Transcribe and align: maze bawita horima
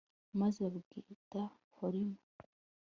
maze 0.39 0.59
bawita 0.73 0.97
horima 1.77 2.19